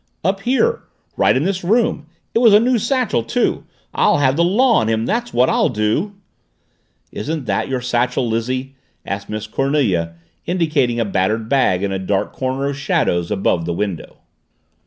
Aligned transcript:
"Up 0.23 0.39
here. 0.39 0.81
Right 1.15 1.37
in 1.37 1.43
this 1.43 1.63
room. 1.63 2.07
It 2.33 2.39
was 2.39 2.55
a 2.55 2.59
new 2.59 2.79
satchel 2.79 3.21
too. 3.23 3.65
I'll 3.93 4.17
have 4.17 4.35
the 4.35 4.43
law 4.43 4.77
on 4.77 4.87
him, 4.87 5.05
that's 5.05 5.31
what 5.31 5.47
I'll 5.47 5.69
do." 5.69 6.15
"Isn't 7.11 7.45
that 7.45 7.69
your 7.69 7.81
satchel, 7.81 8.27
Lizzie?" 8.27 8.73
asked 9.05 9.29
Miss 9.29 9.45
Cornelia, 9.45 10.15
indicating 10.47 10.99
a 10.99 11.05
battered 11.05 11.47
bag 11.47 11.83
in 11.83 11.91
a 11.91 11.99
dark 11.99 12.33
corner 12.33 12.65
of 12.67 12.77
shadows 12.79 13.29
above 13.29 13.65
the 13.65 13.73
window. 13.73 14.17